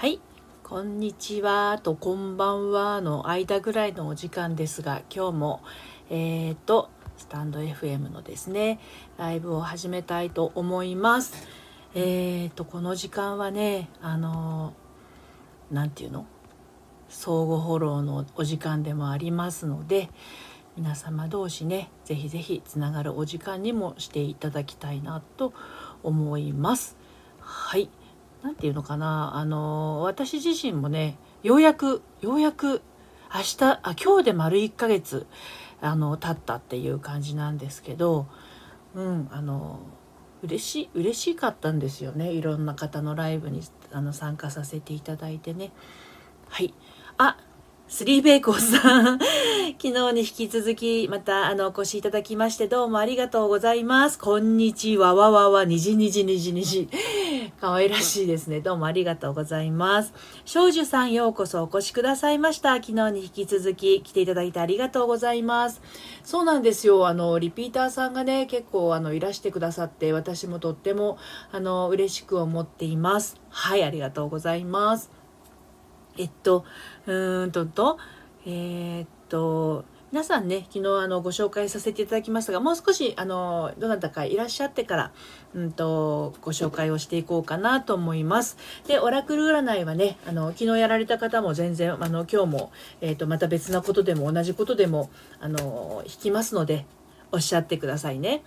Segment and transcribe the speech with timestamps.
[0.00, 0.18] はい。
[0.64, 1.78] こんにちは。
[1.82, 5.60] とこんばんはの間ぐらいのお時間ですが今日も
[6.08, 6.88] えっ、ー、と
[7.18, 8.80] スタンド FM のですね
[9.18, 11.46] ライブを始めたいと思います。
[11.94, 14.72] えっ、ー、とこの時間はねあの
[15.70, 16.26] 何て言うの？
[17.10, 20.08] 相互フォローのお時間でもありますので
[20.78, 25.52] 皆様同士ねぜひぜひつながるお時間にもしていただきたいなと
[26.02, 26.96] 思います。
[27.38, 27.90] はい。
[28.42, 29.36] 何て言うのかな？
[29.36, 32.82] あの私自身もねようやくようやく
[33.34, 35.26] 明日あ今日で丸1ヶ月
[35.80, 38.26] あの経ったっていう感じなんですけど
[38.94, 39.80] うんあの
[40.42, 42.32] 嬉しい嬉しかったんですよね。
[42.32, 45.70] いろんな方のライブにあの参加させていただいてね。
[46.48, 46.72] はい。
[47.18, 47.36] あ
[47.90, 49.18] スリーベーコンさん、
[49.82, 54.16] 昨日に引き続き、また、あの、お越しいただきまして、どうもありがとうございます。
[54.16, 56.88] こんにちは、わわわ、にじにじにじにじ。
[57.60, 58.60] 可愛らしいですね。
[58.60, 60.14] どうもありがとうございます。
[60.44, 62.76] 少女さん、ようこそお越しくださいました。
[62.76, 65.82] 昨日に引き続き、来ていただいてありがとうございます。
[66.22, 67.08] そうなんですよ。
[67.08, 71.18] あの、リピーターさんがね、結構、あの、いらしてくださって、私もとっても、
[71.50, 73.40] あの、嬉しく思っています。
[73.48, 75.19] はい、ありがとうございます。
[76.18, 76.64] えっと、
[77.06, 77.98] うーんとと、
[78.46, 85.12] えー、っと、皆さんね、昨日あのご紹介させていただきましたが、もう少しあのどなたかいらっしゃってから、
[85.54, 88.56] うんと、ご紹介をしていこうかなと思います。
[88.88, 96.86] で、オラクル占いはね、あの昨日やられた方も全然あの今日も、えー、とまた別なことでも同じことでもあの引きますので、
[97.30, 98.42] おっしゃってくださいね。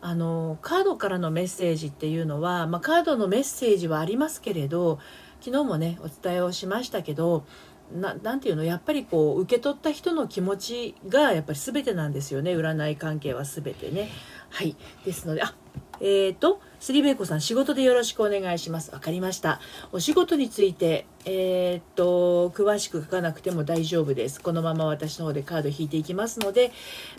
[0.00, 4.98] あのカードからのメッセージっていうのは、まあ、カードのメッセージはありますけれど
[5.44, 7.44] 昨日もねお伝えをしましたけど
[7.92, 12.56] 何ていうのやっぱりこう受け取った人の気持ちがやっぱり全てなんですよね。
[12.56, 14.08] 占い関係は全てね。
[14.52, 14.76] はい。
[15.04, 15.54] ですのであ
[16.00, 18.90] えっ、ー、とスリーベイコさん仕事でよろしくお願いします。
[18.90, 19.60] 分かりました。
[19.92, 24.40] お仕事についてえっ、と詳しく書かなくても大丈夫です。
[24.40, 26.72] このまま私の方でカード引いていきますので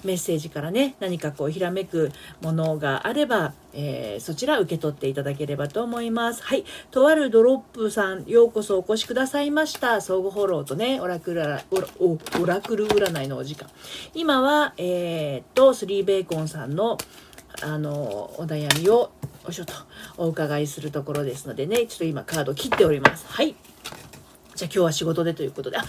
[0.04, 2.12] メッセージからね何かこうひらめく
[2.42, 6.44] ものがあれば、えー、そちら受け取っていただければと思います。
[6.44, 6.66] はい。
[6.92, 10.02] とあるドロップさんようこそお越しくださいました。
[10.02, 13.70] 相互フォローとねオラクルオラクル占いのお時間。
[14.14, 16.98] 今はえっ、とスリーベーコンさんの
[17.64, 17.92] あの
[18.38, 19.12] お悩みを
[19.46, 19.74] おしょと
[20.18, 23.56] お伺いするところですのでねちょっと今カード切っておりますはい
[24.56, 25.84] じゃあ今日は仕事でということで、あ、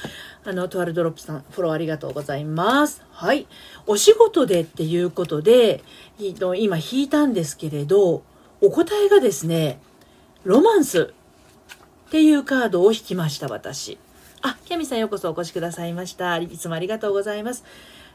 [0.45, 3.03] あの、とあるドロップさん、フォローありがとうございます。
[3.11, 3.47] はい。
[3.87, 5.83] お仕事でっていうことで、
[6.19, 8.23] 今引いたんですけれど、
[8.63, 9.81] お答えがですね、
[10.45, 11.13] ロマンス
[12.07, 13.99] っていうカードを引きました、私。
[14.41, 16.39] あ、キャミさんようこそお越しくださいました。
[16.39, 17.65] いつもありがとうございます。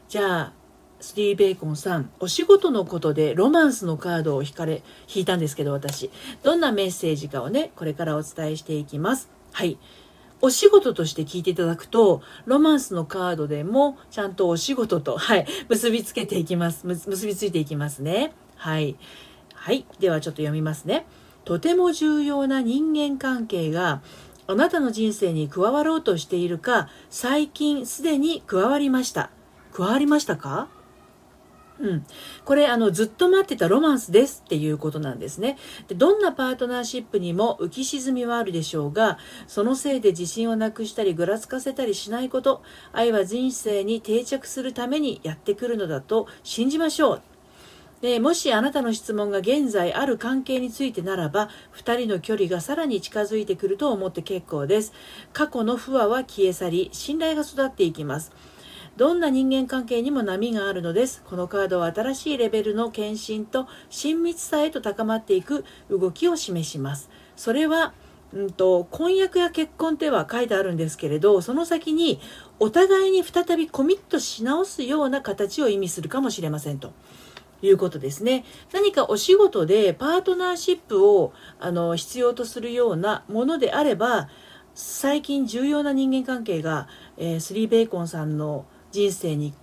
[0.08, 0.52] じゃあ、
[1.00, 6.10] スティーベーコンさん、お仕事のことでロマンスのカードを引かれ、引いたんですけど、私。
[6.42, 9.30] どんなメッセージかをね、これからお伝えしていきます。
[9.52, 9.78] はい。
[10.42, 16.86] お仕事として聞いていただくと、ロマンスのカードでもちゃんとお仕事と、はい、結びつけていきます。
[16.86, 18.32] 結びついていきますね。
[18.56, 18.96] はい。
[19.54, 19.84] はい。
[19.98, 21.06] ではちょっと読みますね。
[21.44, 24.02] とても重要な人間関係が
[24.46, 29.30] あなたの人生に加わろうとしているか、最近すでに加わりました。
[29.72, 30.68] 加わりましたか？
[31.80, 32.06] うん、
[32.44, 35.56] これあのずっと待ってたロマンスですっていうことなんですね。
[35.88, 47.22] でどんなパートナーシップにも浮き沈みはあるでしょうがそのせいで自信をなくしたりぐらつかせたりしないこと愛は人生に定着するためにやってくるのだと信じましょう。
[48.02, 54.92] でもしあなたの質問が現在ある関係についてならば2人の距離がさらに近づいてくると思って結構です。
[55.32, 58.32] 過去の不和は消え去り信頼が育っていきます。
[59.00, 61.22] どんな人間関係にも波があるのです。
[61.24, 67.08] このカードは新しいレベルの献身と親密さへと高まっていく動きを示します。
[67.34, 67.94] それは、
[68.34, 72.20] うんと、婚約や結婚っては書いてあるんですけれど、その先に
[72.58, 76.92] お互いに再びコミットし直すような形を意味するかもしれませんと。
[77.62, 78.44] いうことですね。
[78.70, 84.28] 何かお仕事でパートナーシップをあの必要とするようなものであれば、
[84.74, 86.86] 最近重要な人間関係が、
[87.16, 89.54] えー、スリーベーコンさんの人生に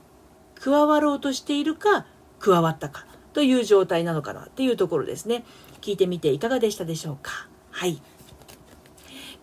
[0.56, 2.06] 加わろうとしているか
[2.40, 5.44] 加わったかという状態なのかなっていうところですね。
[5.82, 7.48] 聞いてみていかがでしたでしょうか？
[7.72, 8.02] はい。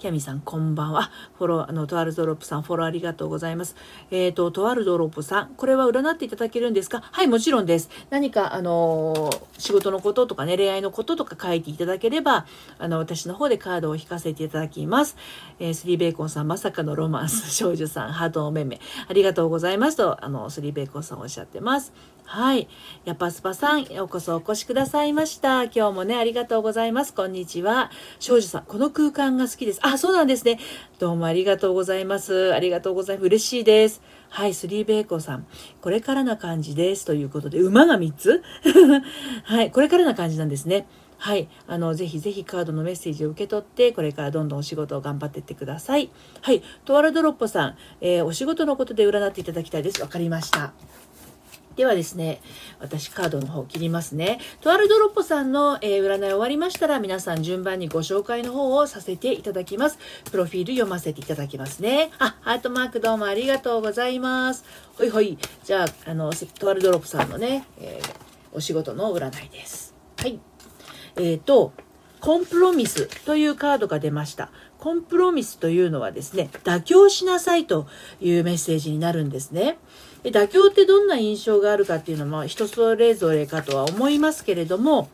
[0.05, 1.11] キャミさん、こんばんは。
[1.39, 3.75] フォロー、あの、とあるドロップさん、フォローありがとうございます。
[4.11, 7.01] えっ、ー、と、とあるドロップさん、これは占っていただけるんですか？
[7.11, 7.89] はい、もちろんです。
[8.11, 12.45] 何か、あのー、仕事のこととかね、恋愛のこととか書いていただければ、
[12.79, 15.17] あの、私の方でカードを引かせていただきます。
[15.59, 21.95] えー、スリーベーコンさん、まさかのロマンス、少女さん、ハートのめめ、ありがとうございますと、あの、スリーベーコンさんおっしゃってます。
[22.25, 22.69] はい。
[23.05, 25.65] やぱスパさん、ようこそお越しくださいました。
[25.65, 27.13] 今日もね、ありがとうございます。
[27.13, 27.91] こんにちは。
[28.19, 29.81] 庄司さん、この空間が好きです。
[29.83, 30.59] あ、そうなんですね。
[30.99, 32.55] どうもありがとうございます。
[32.55, 33.27] ありがとうございます。
[33.27, 34.01] 嬉しいです。
[34.31, 35.47] はい、スリーベーコさん。
[35.83, 37.05] これからな感じです。
[37.05, 38.43] ということで、馬が3つ？
[39.45, 40.87] はい、これからな感じなんですね。
[41.19, 46.11] はい、あのぜひぜひカードのメッセージを受け取ってこれからどんどんお仕事を頑張っていってください。
[46.43, 50.03] はい、トワルドロッポさん、えー、お仕事のことで占っていただきたいです。
[50.03, 50.73] わかりました。
[51.77, 52.41] ではですね、
[52.79, 54.39] 私カードの方切りますね。
[54.61, 59.99] とあるドロッポさんの、えー、占い終わりましたら皆さん順番にご紹介の方をさせていただきます。
[60.31, 62.11] プロフィール読ませていただきますね。
[62.19, 64.65] あ、ハートマークどうもありがとうございます。
[64.97, 65.39] ほいほい。
[65.65, 69.95] じゃあ、あの、とあるドロップさんのね、えー、お仕事の占いです。
[70.19, 70.39] はい。
[71.17, 71.73] えっ、ー、と、
[72.21, 74.51] コンプロミスというカードが出ました。
[74.79, 77.87] コンプロミスというのはですね、妥協しなさいと
[78.21, 79.77] いうメッセージになるんですね。
[80.31, 85.09] 妥協ってどんな印象があるかっていうのも人それぞれかとは思いますけれども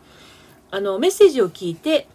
[0.71, 2.07] あのメッセージを聞いて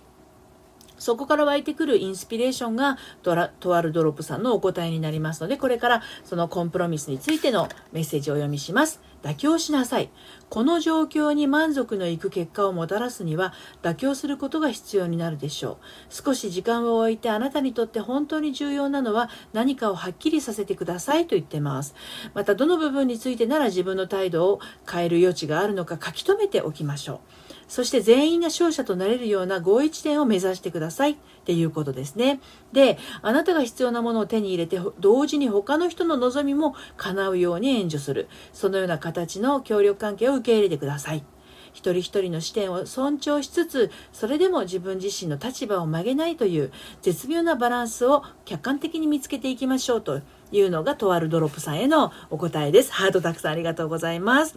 [0.98, 9.02] そこから湧いてくるインスピレーションがとあるドロップさんのお答えになりますのでこれからそのコンプロミスについてのメッセージをお読みします。
[9.26, 10.12] 妥協しなさい。
[10.50, 16.14] この状況に満足のいく結果をもたらすには妥協することが必要になるでしょう。
[16.14, 21.96] 少し時間を置いてあなたにとって本当に重要なのは何かをはっきりさせてくださいと言ってます。
[22.36, 27.55] またどの部分についてなら自分の態度を変える余地があるのか書き留めておきましょう。
[27.68, 32.40] そして全員が勝者となれるような合意地点を目指してくださいっていうことですね。
[32.74, 38.28] で、あなたが必要なものを手に入れて、同時に他の人の望みも叶うように援助する。
[38.54, 41.24] そのような形の協力関係を受け入れてください。
[41.76, 46.72] 一人一人の視点を尊重しつつ、それでも自分自身の立場を曲げないという
[47.02, 50.22] 絶妙なバランスを客観的に見つけていきましょうと
[50.54, 52.94] いうのがとあるドロップさんへのお答えです。
[52.94, 54.56] ハートたくさんありがとうございます。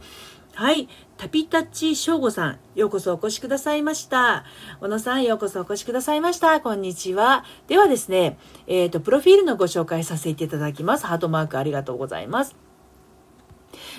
[0.54, 0.88] はい。
[1.18, 4.44] タピタッチ翔吾さん、ようこそお越しくださいました。
[4.80, 6.60] 小野さん、ようこそお越しくださいました。
[6.60, 7.44] こんにちは。
[7.66, 8.38] ではですね、
[8.68, 11.06] えっ、ー、と、プロフィールのご紹介させていただきます。
[11.06, 12.67] ハートマークありがとうございます。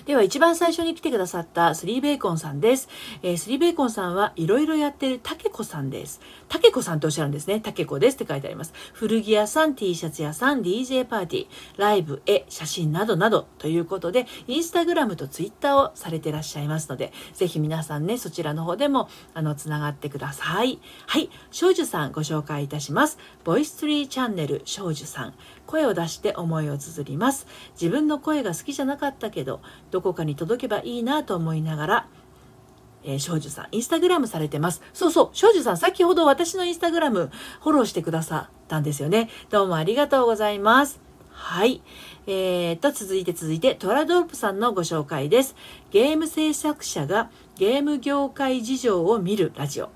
[0.06, 2.90] では一番最初に来てくださったスリーベーコンさんです。
[3.22, 6.20] えー、スリーベーコンさんはいろいろやってるタケコさんです。
[6.48, 7.60] タケコさんとおっしゃるんですね。
[7.60, 8.74] タケコですって書いてあります。
[8.94, 11.48] 古着屋さん、T シャツ屋さん、DJ パーティー、
[11.78, 20.80] ライブ、絵、写真などなどということで、インスタグラムとツイッターをされてらっしゃいますので、ぜひ皆さんね、そちらの方でも、あの、つながってください。
[21.08, 21.30] はい。
[21.52, 23.18] 少女さんご紹介いたします。
[23.44, 25.34] ボイスツリーチャンネル少女さん。
[25.70, 27.46] 声を出して思いを綴ります。
[27.80, 29.62] 自分の声が好きじゃなかったけど、
[29.92, 32.08] どこかに届けばいいなと思いながら、
[33.04, 34.82] えー、少女さん、インスタグラムされてます。
[34.94, 37.30] そうそう、少女さん、先ほど私のインスタグラム
[37.62, 39.30] フォローしてくださったんですよね。
[39.52, 41.00] どうもありがとうございます。
[41.30, 41.84] はい。
[42.26, 45.56] えー、と、続いて続いて、トラドルプさんのご紹介です。
[45.92, 49.90] ゲーム制作者がゲーム業界事情を見るラジオ。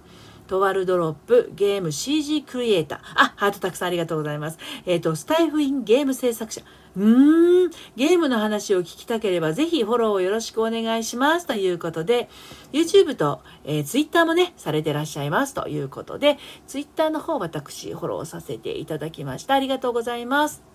[0.48, 3.00] トワルドロップゲーム CG クリエイター。
[3.16, 4.58] あ、ハートたくさんありがとうございます。
[4.86, 6.62] えっ、ー、と、スタイフインゲーム制作者。
[6.96, 11.48] うーん、ゲームの話を聞きたければぜひフォローをよろしくお願いします。
[11.48, 12.30] ということで、
[12.72, 15.54] YouTube と、えー、Twitter もね、されてらっしゃいます。
[15.54, 16.38] ということで、
[16.68, 19.56] Twitter の方私フォローさせていただきました。
[19.56, 20.73] ありがとうございます。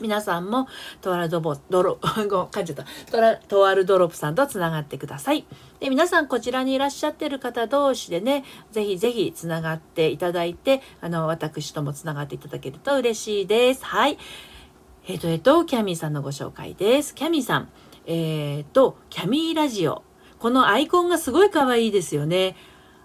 [0.00, 0.66] 皆さんも
[1.02, 1.98] トワルドボ、ドロ、
[2.28, 2.84] ご、噛んじゃった。
[3.10, 5.46] トラ、トワルドロップさんとつながってください。
[5.78, 13.84] で、皆さんこちらにいらっしゃってる方同士でね、ぜひぜひつながっていただいて、あの、私ともつながっていただけると嬉しいです。
[13.84, 14.18] はい。
[15.06, 17.14] えっ、ー、と、えっ、ー、と、キャミーさんのご紹介です。
[17.14, 17.68] キャミーさん。
[18.06, 20.02] えっ、ー、と、キャミーラジオ。
[20.40, 22.56] このアイコンがすごい可愛いですよね。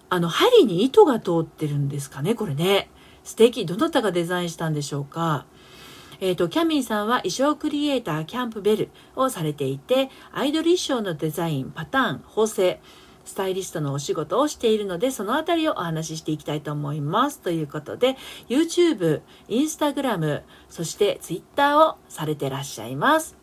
[0.09, 2.89] あの、針に糸が通ってるんですかね、これね。
[3.23, 3.67] 素敵。
[3.67, 5.45] どなたがデザインしたんでしょうか。
[6.21, 12.81] えっ、ー、と、キャミーさんは衣装クリエイターキャンプベルをされていて、アイドル衣装のデザイン、パターン、縫製、
[13.25, 17.39] スタイリストのお仕事をしているので、そのあたりをお話ししていきたいと思います。
[17.39, 18.17] ということで、
[18.49, 23.37] YouTube、Instagram、そして Twitter をされてらっしゃいます。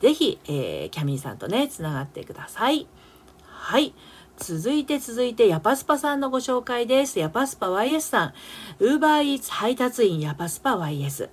[0.00, 2.88] ぜひ、えー、キャミーさんとね、つながってください。
[3.44, 3.94] はい。
[4.40, 7.18] 続いて続いて、ヤパスパさんのご紹介です。
[7.18, 8.34] ヤパスパ YS さん。
[8.78, 11.28] ウーバーイーツ配達員ヤパスパ YS。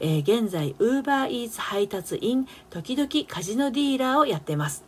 [0.00, 4.84] えー、現在、ウーバーイーツ配達員、時々カジノディーラーをやってます。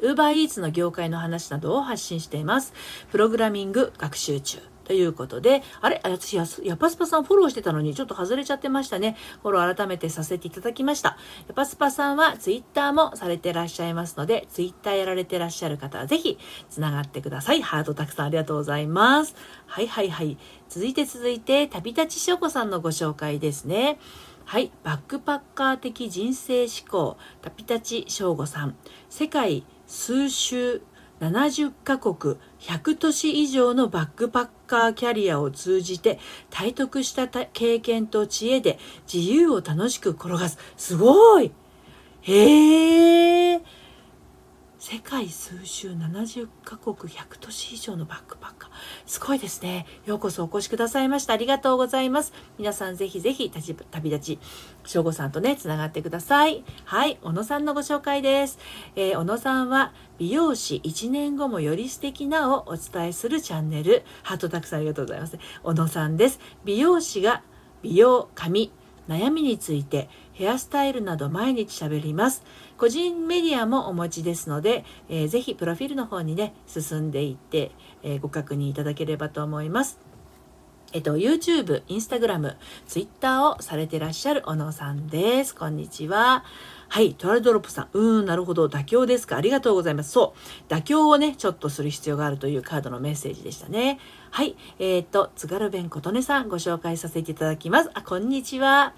[0.00, 2.72] ウーバーイーツの業界の話などを発信しています。
[3.10, 4.75] プログラミング学習中。
[4.86, 6.00] ということで、あれ？
[6.04, 9.16] 私や、やぱすぱさんフォローしてたのにちょっと外れちゃってましたね。
[9.42, 11.16] フォロー改めてさせていただきました。
[11.48, 16.38] やぱすぱさんはツイッターもされてらっしゃいますので、ツイッターやられてらっしゃる方はぜひ
[16.70, 17.62] 繋がってください。
[17.62, 19.34] ハートたくさんありがとうございます。
[19.66, 20.38] はいはいはい。
[20.68, 23.98] 続いて続いて、旅立ちしょこさんのご紹介ですね。
[24.44, 28.76] はい、バックパッカー的人生思考、タピタチ翔吾さん。
[29.08, 30.82] 世界数周
[31.18, 36.18] 70カ国100都市以上のバックパッカーキャリアを通じて
[36.50, 38.80] 体得した経験と知恵で
[39.12, 40.58] 自由を楽しく転がす。
[40.76, 41.52] すごい
[42.22, 43.62] へえ
[44.88, 48.70] 世界数周70カ国100都市以上のバックパッカー。
[49.04, 49.84] すごいですね。
[50.04, 51.32] ようこそお越しくださいました。
[51.32, 52.32] ありがとうございます。
[52.56, 54.38] 皆さんぜひぜひ旅立ち、
[54.84, 56.62] 翔吾さんとね、つながってください。
[56.84, 58.60] はい、小野さんのご紹介です。
[58.94, 64.04] えー、小野さんは美容師1年後もより素敵なをお伝えするチャンネル。
[64.22, 65.36] ハートたくさんありがとうございます。
[65.64, 66.38] 小野さんです。
[66.64, 67.42] 美容師が
[67.82, 68.70] 美容、髪、
[69.08, 72.44] 悩みについてヘアスタイルなど毎日喋ります。
[72.78, 77.70] 個人メディアもお持ちですので、えー、ぜひプロフィールの方にね、進んでいって、
[78.02, 79.98] えー、ご確認いただければと思います。
[80.92, 82.56] えっと、YouTube、Instagram、
[82.86, 85.54] Twitter をされてらっしゃる小野さんです。
[85.54, 86.44] こんにちは。
[86.88, 87.88] はい、トラルドロップさん。
[87.92, 88.66] うーん、なるほど。
[88.66, 89.36] 妥協ですか。
[89.36, 90.12] ありがとうございます。
[90.12, 90.34] そ
[90.70, 90.72] う。
[90.72, 93.98] 妥協をね、ちょっとする必要があるというカードのメッセージでしたね。
[94.36, 94.54] はい。
[94.78, 97.90] えっ、ー、と、津軽弁琴音さんご紹介させていただきます。
[97.94, 98.92] あ、こんにちは。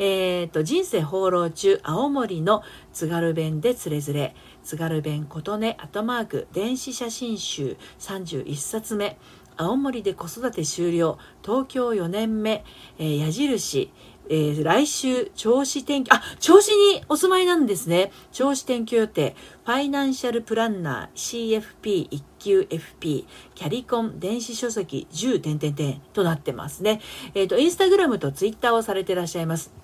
[0.00, 4.34] えっ、ー、と、人生放浪中、青森の津軽弁でつれづれ。
[4.64, 9.16] 津軽弁琴音アットマーク、電子写真集31冊目。
[9.56, 11.18] 青森で子育て終了。
[11.44, 12.64] 東京4年目。
[12.98, 13.92] えー、矢印。
[14.30, 18.12] えー、来週、調子天気、あ、調子にお住まいなんですね。
[18.30, 19.34] 調子天気予定、
[19.66, 23.24] ファイナンシャルプランナー CFP1 級 FP、
[23.56, 27.00] キャリコン電子書籍10点点点となってますね。
[27.34, 29.79] えっ、ー、と、インスタグラムとツイッターをされていらっしゃいます。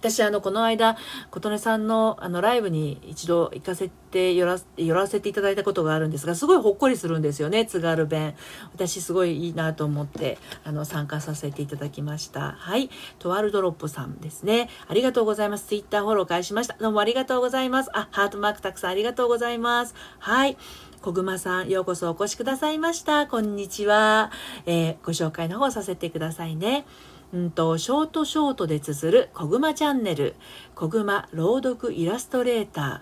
[0.00, 0.96] 私あのこの間
[1.30, 8.34] 琴音さんのあのライブに一度行かせて寄ら寄らせていただいたことがあるんですがすごいほっこりするんですよね津軽弁。
[8.72, 12.52] 私すごいいいなと思ってあの参加させていただきました。
[12.52, 12.88] はい。
[13.18, 14.70] トワルドロップさんですね。
[14.88, 15.66] ありがとうございます。
[15.66, 16.76] ツイッターフォロー返しました。
[16.78, 17.90] どうもありがとうございます。
[17.92, 19.94] あハートマークたくさんありがとうございます。
[20.18, 20.56] はい。
[21.02, 23.26] 小熊さん、ようこそお越しくださいました。
[23.26, 24.30] こんにちは。
[24.66, 26.84] えー、ご紹介の方させてくださいね。
[27.32, 30.34] うんと、ショートショートで綴る小熊チャンネル、
[30.74, 33.00] 小熊朗読イラストレーター、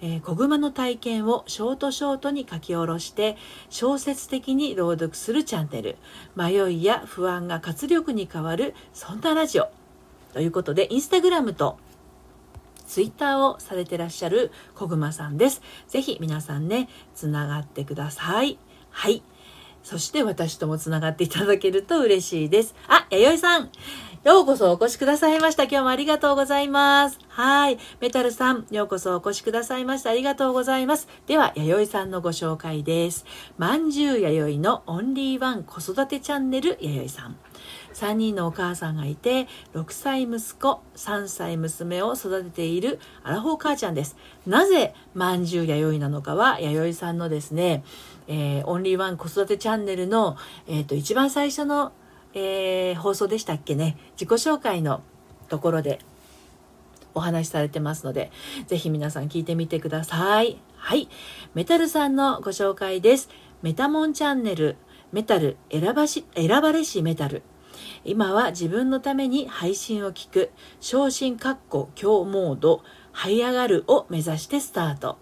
[0.00, 3.36] えー、小熊の体験をショートショートに書き下ろして
[3.68, 5.96] 小説的に朗読するチャンネル
[6.36, 9.68] 迷いや不安が活力に変わるそんなラジオ
[10.32, 11.78] ということでインスタグラムと
[12.86, 15.60] ツイッターをされてらっしゃる小熊さんです。
[15.88, 18.58] ぜひ皆さんね、つながってください。
[18.88, 19.22] はい。
[19.88, 22.74] そして私ともつながっていただけると嬉しいです。
[22.88, 23.70] あ、弥生さん。
[24.22, 25.62] ようこそお越しくださいました。
[25.62, 27.18] 今日もありがとうございます。
[27.28, 27.78] はい。
[27.98, 30.10] メタルさん、ようこそお越しくださいました。
[30.10, 31.08] ありがとうございます。
[31.26, 33.24] では、弥生さんのご紹介です。
[33.56, 37.36] まんじゅう弥生のオンリーワン子育てチャンネル弥生さん。
[37.94, 44.16] 3人のお母さんがいて、6歳息子、3歳娘を育てているアラフォー母ちゃんです。
[44.46, 47.82] なぜまんじゅう弥生なのかは、弥生さんのですね、
[48.28, 50.36] えー、オンリーワン子育てチャンネルの、
[50.68, 51.92] えっ、ー、と、一番最初の、
[52.34, 55.02] えー、放送でしたっけね、自己紹介の
[55.48, 55.98] ところで
[57.14, 58.30] お話しされてますので、
[58.66, 60.60] ぜひ皆さん聞いてみてください。
[60.76, 61.08] はい。
[61.54, 63.28] メタルさんのご紹介です。
[63.62, 64.76] メタモンチャンネル、
[65.10, 67.42] メタル、選ばし、選ばれしメタル。
[68.04, 72.82] 今は自分のために配信を聞く、昇進括弧強モード、
[73.12, 75.18] 這い上がるを目指してスタート。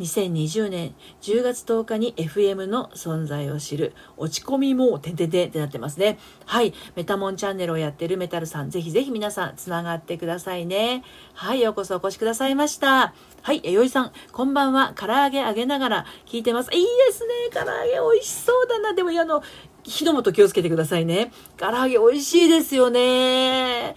[0.00, 6.18] 2020年10月10日に FM の存在を知る落ち込みもてんてんてんってなってますね。
[6.44, 6.74] はい。
[6.94, 11.02] メタモンチャンネルをやってるメタルさん、ぜひぜひ皆さんつながってくださいね。
[11.34, 11.60] はい。
[11.60, 13.14] ようこそお越しくださいました。
[13.42, 13.60] はい。
[13.64, 14.92] えよいさん、こんばんは。
[14.96, 16.70] 唐揚げ揚げながら聞いてます。
[16.74, 17.34] いいですね。
[17.52, 18.92] 唐揚げ美味しそうだな。
[18.92, 19.42] でも、あの、
[19.86, 21.30] 火の元気をつけてくださいね。
[21.56, 23.94] 唐揚げ美味しいですよね。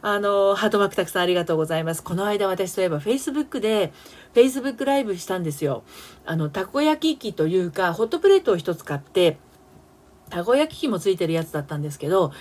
[0.00, 2.02] あの、ハートマークたくさんありがとうございます。
[2.02, 3.92] この間私といえば Facebook で
[4.34, 5.84] Facebook ライブしたんですよ。
[6.26, 9.38] あの、たこ焼き器というか、ホットプレートを一つ買って、
[10.28, 12.32] たこ焼き器もついてるやつだったんですけど、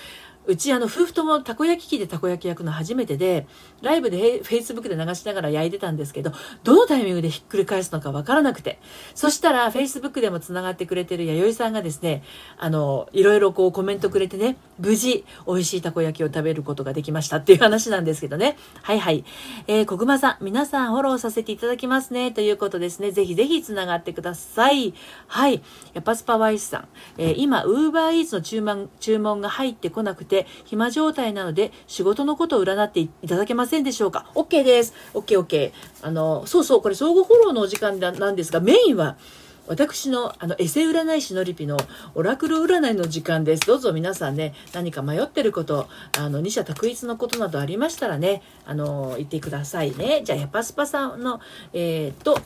[0.46, 3.48] うちあの夫婦ともたこ焼き器でたこ焼き焼くの初めてで、
[3.82, 6.32] ライブでフェイスブックで流しながら焼いてたんですけど、
[6.64, 8.80] どのタイミングでひっくり返すのかわからなくて。
[9.16, 12.24] そしたらフェイスブックでも繋がってくれてる弥生さんがですね、
[12.58, 18.58] あの、いろいろこうコメントくれてね、無事美味しいたこ焼きを食べることができましたっていう話なんですけどね。
[18.82, 19.24] はいはい。
[19.68, 22.32] えー、小熊さん、皆さんフォローさせていただきますね。
[22.32, 23.12] ということですね。
[23.12, 24.94] ぜひぜひ繋がってください。
[25.28, 25.62] はい。
[25.94, 34.94] やっぱスパワイスさん、えー、今、ウーバーイーツの注文、注文が入ってこなくて、て暇状態なので仕事のことを占っていただけませんでしょうか ?OK です。
[35.14, 35.72] OK、OK。
[36.02, 39.16] あの、そうそう、これ相互フォローのお時間なんですが、メインは
[39.68, 41.78] 私のあのエセ占い師のりぴの
[42.16, 43.66] オラクル占いの時間です。
[43.66, 45.88] どうぞ皆さんね、何か迷ってること、
[46.18, 50.22] あの、二者択一のことなどありましたらね、あの、言ってくださいね。
[50.26, 51.40] じゃあ、ヤパスパさんの、
[51.72, 52.40] えっ、と、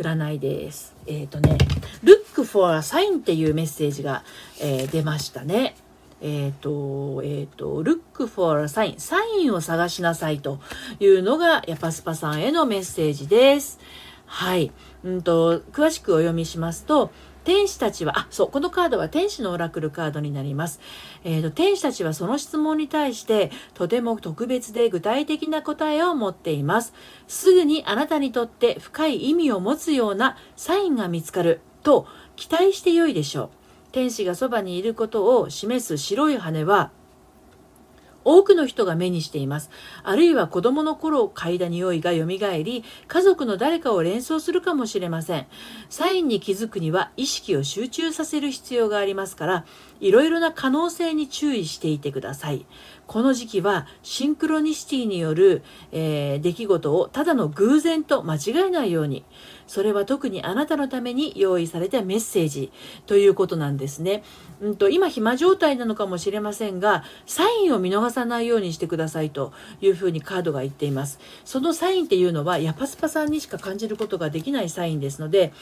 [0.00, 0.94] 占いです。
[1.06, 1.58] えっ、ー、とね、
[2.02, 4.24] Look for a sign っていうメッセージが、
[4.60, 5.76] えー、出ましたね。
[6.22, 10.60] えっ、ー、と、えっ、と、look for a sign サインを探しなさいと
[11.00, 13.78] いうのがヤパスパさんへのメッセージです。
[14.26, 14.72] はい。
[15.04, 17.10] うんと、詳しくお読みしますと、
[17.44, 20.80] 天使たちは、あ、そう、このカードは天使のオラクルカードになります。
[21.24, 26.92] えっ、ー、と、天使たちはその質問に対して、とても特別で具体的な答えを持っています。
[27.28, 32.06] すぐにあなたにとって深い意味を持つようなサインが見つかると
[32.36, 33.50] 期待してよいでしょう。
[33.92, 36.92] 天使がそばにいることを示す白い羽は、
[38.24, 39.70] 多くの人が目にしています。
[40.02, 42.24] あるいは子供の頃嗅いだ匂いが蘇
[42.62, 45.46] り、家族の誰かを連想するかもしれません。
[45.88, 49.64] サインに気づくには意識を集中させる必要がありますから、
[50.00, 52.66] いろいろな可能性に注意していてください。
[53.10, 59.24] この時期はシンクロニシティによる、えー、出来事をただの偶然と間違えないように、
[59.66, 62.70] それは特にあなたのために用意されたメッセージ
[63.06, 64.22] ということなんですね。
[64.60, 71.18] うんと、今暇状態なのかもしれませんが、サインを見逃さないようにしてくださいというふうにカードが言っています。
[71.44, 75.52] そのサインっていうのは、ヤパスパさんにしか感じることができないサインですので、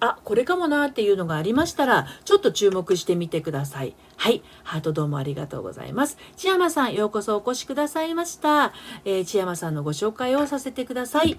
[0.00, 3.94] あ、これかもなっていうのがありましたら、ちょっと注目してみてください。
[4.16, 4.42] はい。
[4.62, 6.18] ハートどうもありがとうございます。
[6.36, 8.72] 千山さん、ようこそお越しくださいました。
[9.04, 11.38] えー、千山さんのご紹介をさせてください。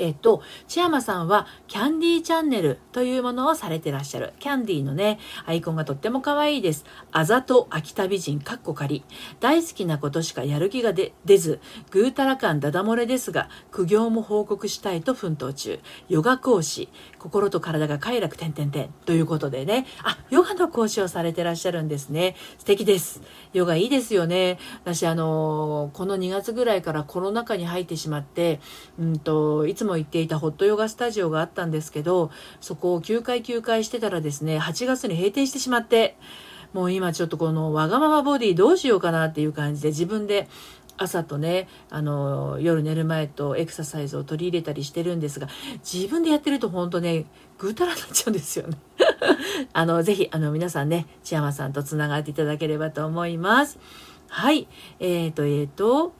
[0.00, 4.32] えっと、千山さんはキャンディーチャンネルというものをされてらっしゃる。
[4.40, 6.86] キャンディーのね、アイコンがとっても可愛いです。
[7.12, 9.04] あざと秋田美人、かっこ仮。
[9.40, 15.78] 大好きなことしかやる気が出ず、ぐうたら感ダダ漏れですが、苦行も報告したいと奮闘中。
[16.08, 16.88] ヨガ講師、
[17.18, 22.36] 心と体が快楽点々点ということでね、あ、ヨガの講師をされてらっしゃるんですね。
[22.58, 23.20] 素敵です。
[23.52, 24.58] ヨガいいですよね。
[24.82, 28.60] 私、あのこの2月ぐらいからコロナ禍に入ってしまって、
[28.98, 32.30] うんと、いつもも行っていたホットヨガスタジオがあったんですけど、
[32.60, 36.16] そこを9回9回してたらですね、8月に閉店してしまって、
[36.72, 40.48] もう今ちょっとこのわがままボディどうしようかなっていう感じで自分で
[40.96, 45.48] 朝とね、あの、夜寝る前とエクササイズを取り入れたりしてるんですが、
[45.78, 47.24] 自分でやってると本当ね、
[47.58, 48.76] ぐうたらになっちゃうんですよね。
[49.72, 53.78] あの、ぜひ、あの、皆さんね、千山さんと繋がっていただければと思います。
[54.28, 54.68] はい。
[55.00, 56.12] え、ー、と、え、ー、と、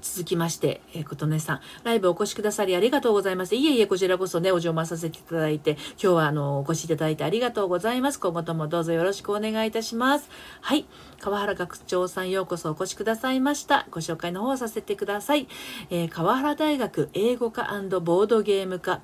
[0.00, 3.54] 続きまして、えー、琴音さん、ライブお越しくださりありがとうございます。
[3.54, 8.20] いえいえ、こちらこそね、お邪魔させていただいて、今日はあの、お越しいただいてありがとうございます。
[8.20, 10.28] 今後ともどうぞよろしくお願いいたします。
[10.60, 10.86] はい。
[11.20, 13.86] 川原学長さん、ようこそお越しくださいました。
[13.90, 15.48] ご紹介の方をさせてください。
[15.90, 17.64] えー、川原大学英語科
[18.00, 19.00] ボードゲーム科、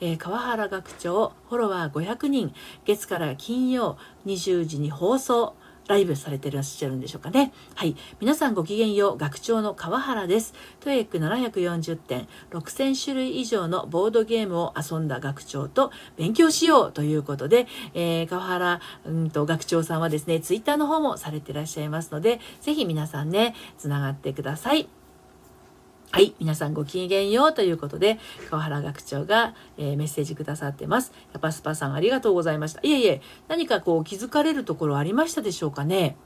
[0.00, 2.54] えー、川原学長、フォロワー500人、
[2.84, 5.54] 月から金曜20時に放送、
[5.88, 7.52] ライブされてらっしゃるんでしょうかね。
[7.74, 7.96] はい。
[8.20, 9.18] 皆さんごきげんよう。
[9.18, 10.54] 学長の川原です。
[10.80, 24.88] トエック740点、6000種類以上のボードゲームを遊んだ学長と勉強しようということで、えー、川原、うんと、学長さんはですね、ツイッターの方もされてらっしゃいますので、ぜひ皆さんね、つながってください。
[26.12, 26.34] はい。
[26.38, 31.12] 皆さんごきげんようということで、川原学長が、えー、メッセージくださってます。
[31.34, 32.80] やぱスパさんありがとうございました。
[32.82, 36.16] いえいえ、何かこう気づかれるところありましたでしょうかね。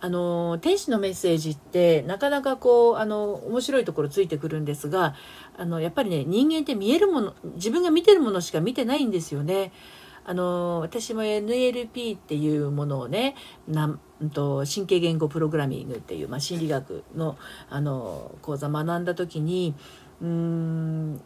[0.00, 5.14] あの天使のメッセージってなかなかこうあの面白いところついてくるんですが
[5.56, 9.72] あのやっぱりね人間って見えるもの自分が見てるものしか見てないんですよね。
[10.26, 13.34] あの私も NLP っていうものをね
[13.66, 13.98] な
[14.30, 17.36] と神経言語プログラミングっていう、まあ、心理学の
[17.70, 19.74] あの講座学んだ時に
[20.20, 21.20] うーん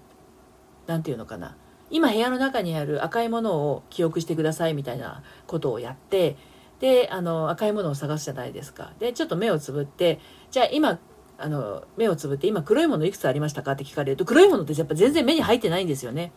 [0.86, 1.56] 何て言うのかな。
[1.90, 6.36] 今部屋の中にある赤いものを記憶してくださいみたいなことをやって
[6.80, 8.92] であの赤いものを探すじゃないですか。
[8.98, 10.98] でちょっと目をつぶってじゃあ今
[11.38, 16.32] あの目をつぶって今黒いものいくつありましたかって聞かれると黒いものってやっぱ全然目に入ってないんですよね。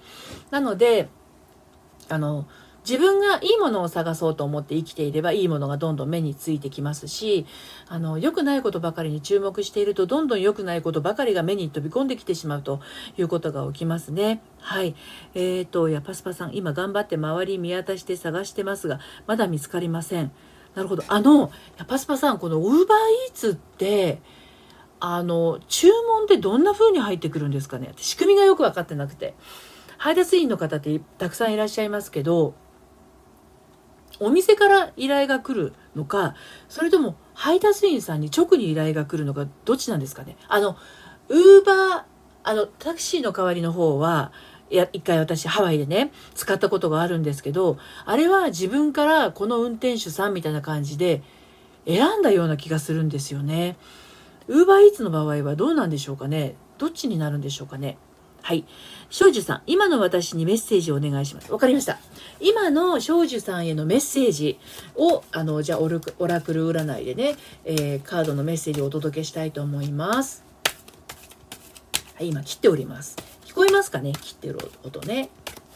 [0.52, 1.10] なので
[2.10, 2.47] あの
[2.88, 7.46] 自分がいいものを探そうと思って生きていればいいものがどんどん目についてきますし
[7.88, 12.82] あの良くないことばかりに注目しているとどんどん良くないことばかりが目に飛び込んできてしまうと
[13.17, 14.41] いうことが起きますね。
[14.60, 14.96] はい。
[15.34, 20.32] えっ、ー、と、やパスパさん、今頑張って周り見渡して探してますが、まだ見つかりません。
[20.76, 21.04] なるほど。
[21.08, 24.22] あの、やパスパさん、このウーバーイーツって、
[25.00, 29.34] あの、注文ってどんな風に入ってくるんですかね仕組みがよく分かってなくて。
[29.98, 32.56] 配達員の方ってたくさんいらっしゃいますけど、
[34.21, 36.36] お店から依頼が来るのか、
[36.69, 40.38] それとも配達員さんに直に依頼が来るのか、どっちなんですかね。
[40.47, 40.77] あの、
[41.27, 42.03] ウーバー、
[42.43, 44.31] あの、タクシーの代わりの方は、
[44.69, 51.21] いや一回私ハワイでね使ったことがあるんですけどあれは自分からこの運転手さんみたいな感じで
[51.86, 53.75] 選んだような気がするんですよね。
[54.47, 57.97] ウーバーイーツの場合はどうなんでしょうかねどっちになるんでしょうかね
[58.41, 58.65] はい。
[59.10, 61.51] 少女さん、今の私にメッセージをお願いします。
[61.51, 61.99] わかりました。
[62.39, 64.58] 今の少女さんへのメッセージ
[64.95, 70.43] を、あの、じゃあオラクル占いでね、えー、カードのメッセージをお届けしたいと思います。
[72.15, 73.17] はい、今切っております。
[73.45, 74.13] 聞こえますかね？
[74.13, 75.30] 切ってる音ね。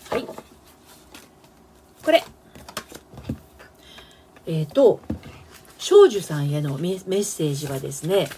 [0.09, 0.25] はい。
[0.25, 2.23] これ。
[4.47, 5.01] えっ、ー、と、
[5.77, 8.29] 少女さんへのメッセージはですね、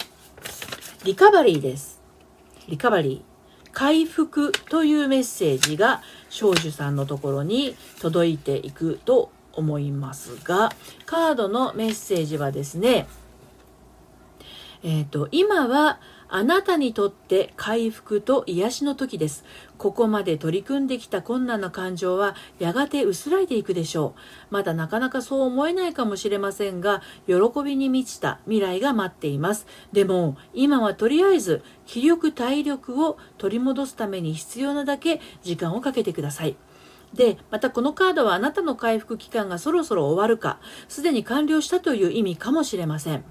[1.03, 2.01] リカバリーです。
[2.67, 3.26] リカバリー。
[3.77, 10.71] 回復というメッセージが少女さんのところに届いていくと思いますが、
[11.05, 13.05] カードのメッセージはですね、
[14.81, 19.45] えっ、ー、と、今はあなたにとって回復と癒しの時です。
[19.77, 24.19] ここまで取り組んできた困難な感情はやがて薄らいでいくでしょう。
[24.49, 29.67] まだなかなかそう思えないかもしれませんが、喜びに満ちた未来が待っています。
[29.91, 36.55] でも、今はとりあえず気力体力を取り戻すために必要なだけ時間をかけてください。
[37.13, 43.23] で、またこのカードはあなたの回復期間がそろそろ終わるか、すでに完了したという意味かもしれません。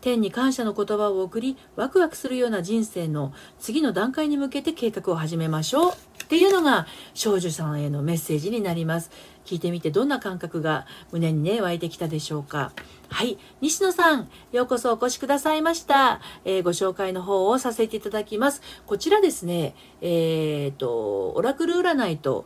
[0.00, 5.92] 天に感謝の言葉を送り、ワクワクするような人生の次の段階に向けて計画を始めましょう。
[5.92, 9.10] っていうのが少女さんへのメッセージになります。
[9.46, 12.72] 聞いてみてどんな感覚が胸にね、湧いてきたでしょうか。
[13.08, 13.38] はい。
[13.62, 16.20] 西野さん、ようこそお越しくださいました。
[16.44, 18.60] えー、ご紹介の方をさせていただきます。
[18.86, 22.44] こちらですね、えっ、ー、と、オラクル占いと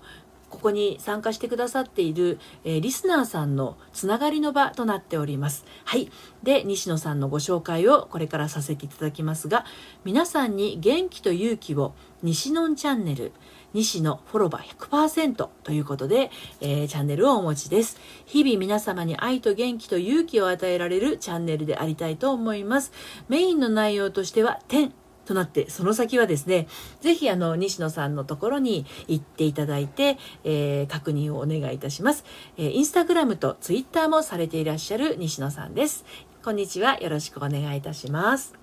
[0.52, 5.64] ここに参加してくださっている、えー、リスナーさんのつながりの場となっております。
[5.86, 6.10] はい。
[6.42, 9.64] で、西野さんのご紹介をこれからさせていただきますが、
[10.04, 13.32] 皆さんに元気と勇気を西野チャンネル、
[13.72, 17.98] 西野フォロバー100%ということで、えー、チャンネルをお持ちです。
[18.26, 22.92] 日々皆様に愛と元気と勇気を与えられるチャンネルでありたいと思います。
[23.30, 24.92] メインの内容としては、天、
[25.24, 26.66] となって、その先はですね、
[27.00, 32.24] 是非あの、西野さんのところに行っていただいて、えー、確認をお願いいたします。
[32.56, 36.04] えー、インスタグラムとツイッターもされていらっしゃる西野さんです。
[36.44, 37.00] こんにちは。
[37.00, 38.54] よろしくお願いいたします。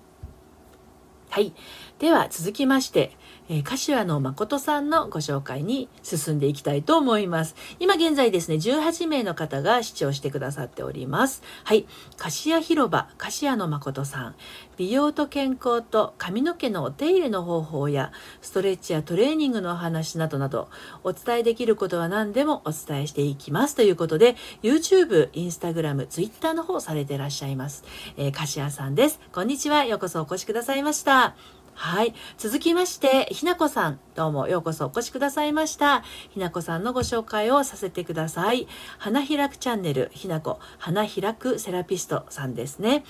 [1.30, 1.54] はい。
[1.98, 3.16] では続きまして、
[3.52, 7.56] え、柏野誠さんのご紹介に進んでいきたいと思います。
[7.80, 11.42] 今現在ですね、18名の方が視聴してくださっております。
[11.64, 11.84] はい。
[12.16, 14.36] 柏広場、柏野誠さん。
[14.76, 20.68] 美容と健康と髪の毛のお手入れの方法や、ストレッチやトレーニングの話などなど、
[21.02, 27.82] お伝えできることは何でもお伝えしていきますということで、YouTube、Instagram、Twitter の方されてらっしゃいます。
[28.16, 29.18] えー、柏さんです。
[29.32, 29.84] こんにちは。
[29.86, 31.34] ようこそお越しくださいました。
[31.80, 32.12] はい。
[32.36, 36.02] 続きまして、ひなこさん、どうもようこそお越しくださいました。
[36.28, 38.68] ひなこさんのご紹介をさせてください。
[38.98, 43.02] 花開くチャンネル、ひなこ、花開くセラピストさんですね。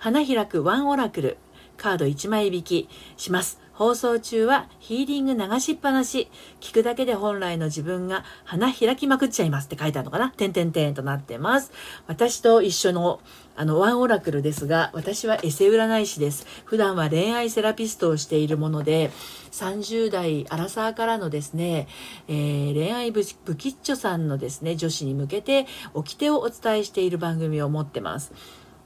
[0.00, 1.38] 花開くワンオラクル、
[1.76, 3.60] カード1枚引きします。
[3.72, 6.28] 放送中はヒーリング流しっぱなし。
[6.60, 11.70] 聞くだけで本来の自分が花開きまくっちゃいますって書いてあるのかなてんてんてんとなってます。
[12.08, 13.20] 私と一緒の
[13.56, 16.46] あの、ワンオラクルですが、私はエセ占い師です。
[16.66, 19.10] 普段は恋愛セラピストをしているもので、
[19.50, 21.88] 30代アラサーからのですね、
[22.28, 28.32] えー、恋愛ブブキッチョさんのですね、女子に向けて、掟をお伝えしている番組を持ってます。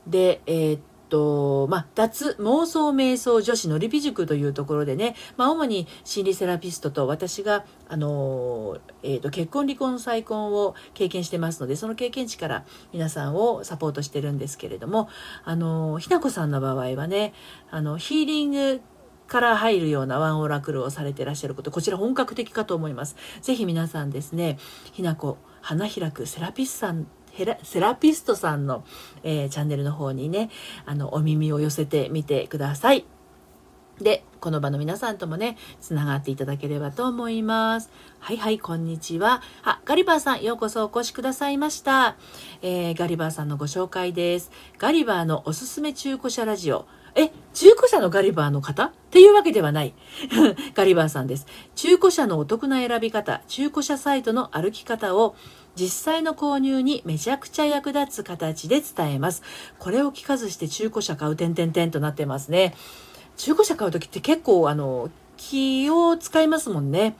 [0.06, 0.78] で、えー、
[1.10, 15.08] と、まあ、脱妄想瞑想女子のりび塾というところでね、まあ、主に心理セラピストと私が、あの、え、ー、と、結婚離婚再婚を経験してますので、その経験値から皆さんをサポートしてるんですけれども、
[15.44, 17.34] あの、ひなこさんの場合はね、
[17.70, 18.80] あの、ヒーリング
[19.26, 23.16] から入るようなワンオーラクルをされてらっしゃること、こちら本格的かと思います。
[23.42, 24.58] ぜひ皆さんですね、
[24.92, 27.06] ひなこ、花開くセラピストさん
[27.62, 28.84] セラピストさんの、
[29.22, 30.50] えー、チャンネルの方にね、
[30.86, 33.04] あの、お耳を寄せてみてください。
[34.00, 37.90] で、この場の皆さんともね、つながっていただければと思います。
[38.18, 39.42] はいはい、こんにちは。
[39.62, 42.16] あ、ガリバーさん、ようこそお越しくださいました。
[42.62, 44.50] えー、ガリバーさんのご紹介です。
[44.78, 46.86] ガリバーのおすすめ中古車ラジオ。
[47.14, 48.84] え、中古車のガリバーの方？
[48.84, 49.94] っていうわけではない。
[50.74, 51.46] ガリバーさんです。
[51.74, 55.34] 中古車のお得な選び方、中古車サイトの歩き方を
[55.76, 59.42] 実際の購入にめちゃくちゃ役立つ形で伝えます。
[59.78, 62.74] これを聞かずして中古車買う点々点となってますね。
[63.36, 67.16] 中古車買う時って結構あの、気を使いますもんね。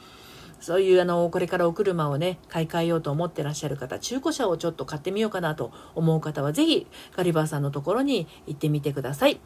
[0.61, 6.87] そういうあの、これからお車をね、買い替えようと思ってらっしゃる方、中古車をちょっと買ってみようかなと思う方は、ぜひ
[7.17, 9.41] ガリバーさんのところに行ってみてください。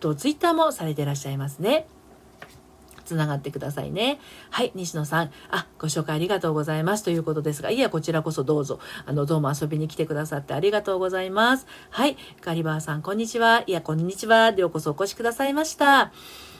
[0.00, 1.86] と、ツイッターもされてらっしゃいますね。
[3.10, 4.20] つながってくださいね。
[4.50, 5.30] はい、西野さん。
[5.50, 11.66] あ、ご紹介ありがとうございますということですが、いや、こちらこそどうぞ、あの、どうも遊びに来てくださってありがとうございます。
[11.90, 13.64] はい、ガリバーさん、こんにちは。
[13.66, 14.50] いや、こんにちは。
[14.50, 16.12] ようこそお越しくださいました。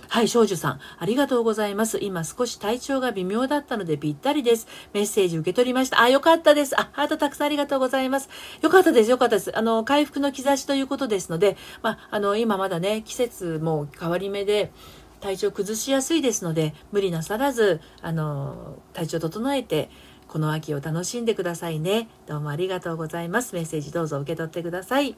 [0.08, 1.98] はい、少女さん、ありがとうございます。
[2.02, 4.66] 今少し体調が微妙だったのでぴったりです。
[4.92, 6.02] メッセージ受け取りました。
[6.02, 6.78] あ、よかったです。
[6.78, 8.28] あ、ハートたくさんありがとうございます。
[8.60, 9.10] よかったです。
[9.10, 9.56] よかったです。
[9.56, 14.72] あの、回復の兆しということですので、まあ、あの、今まだね、季節も変わり目で、
[15.20, 19.90] 体調崩しやすいですので、無理なさらず、あの、体調整えて、
[20.28, 22.08] この秋を楽しんでくださいね。
[22.26, 23.54] どうもありがとうございます。
[23.54, 25.16] メッセージどうぞ受け取ってください。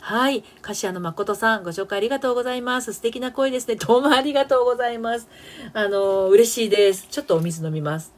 [0.00, 0.42] はい。
[0.62, 2.92] 柏野誠さん、ご紹介ありがとうございます。
[2.92, 3.76] 素敵な声ですね。
[3.76, 5.28] どうもありがとうございます。
[5.74, 7.06] あの、嬉しいです。
[7.10, 8.14] ちょっとお水飲みます。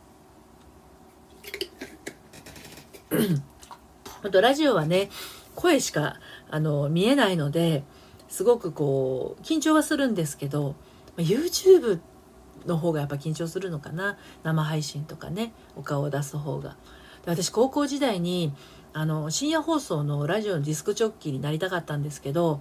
[4.22, 5.10] 本当ラジオはね、
[5.54, 7.84] 声しか、あの、見えないので、
[8.28, 10.76] すごくこう、緊張はするんですけど、
[11.22, 12.00] YouTube
[12.66, 14.18] の方がやっぱ緊張するのかな。
[14.42, 16.76] 生配信とかね、お顔を出す方が。
[17.24, 18.52] で私、高校時代に、
[18.92, 22.60] あの深夜放送のラジオのディスクジョッキーになりたかったんですけど、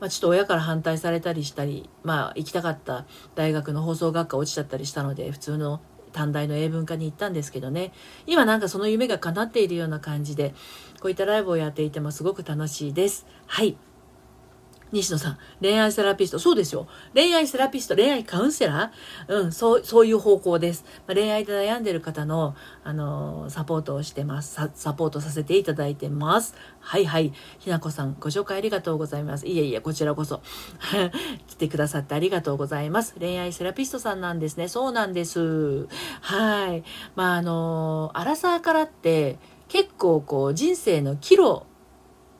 [0.00, 5.80] まあ、ちょっと親から反対されたりしたり、まあ、行きたかった大学の放送学科落ちちゃったりしたので普通の
[6.12, 7.92] 短大の英文科に行ったんですけどね
[8.26, 10.54] 今なんかその夢が叶っているような感じで
[11.00, 13.26] こういったライブをやっていてもすごく楽しいです。
[13.46, 13.76] はい
[14.92, 16.38] 西野さん、恋愛セラピスト。
[16.38, 16.86] そうですよ。
[17.14, 20.84] 恋愛セラピスト、恋愛カウンセラーうん、そう、そういう方向です。
[21.06, 24.70] まあ、恋愛で悩んでる方の、あのー、サポートをしてますサ。
[24.74, 26.54] サポートさせていただいてます。
[26.80, 27.32] はいはい。
[27.58, 29.46] ひなこさん、ご紹介ありがとうございます。
[29.46, 30.40] いえいえ、こちらこそ。
[31.46, 33.14] 来てくださってありがとうございます。
[33.18, 34.68] 恋愛セラピストさんなんですね。
[34.68, 35.86] そうなんです。
[36.20, 36.82] はい。
[37.14, 41.62] まあ、あのー、アラサーからって、結構こう人生の岐路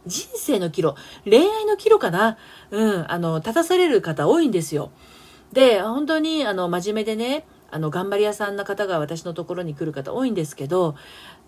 [0.09, 0.95] 人生の岐路、
[1.25, 2.37] 恋愛の岐路かな？
[2.71, 4.91] うん、あの、立たされる方多いんですよ。
[5.53, 10.97] で、本当に、あの、真面目でね、あの、頑張り屋さんな方が私のところに来る方多いんですけど、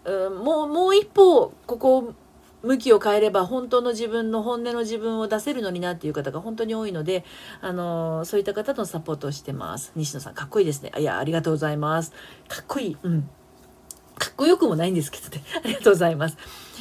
[0.04, 2.14] うん、もう、もう一歩、ここ、
[2.62, 7.24] 向きを変えれば本当の自分の本音の自分を出せるのになっていう方が本当に多いので、
[7.60, 9.92] あのそういった方のサポートをしてます。
[9.96, 10.92] 西野さん、かっこいいですね。
[10.98, 12.12] いや、ありがとうございます。
[12.48, 12.96] かっこいい。
[13.02, 13.28] うん。
[14.18, 15.42] かっこよくもないんですけどね。
[15.64, 16.36] ありがとうございます。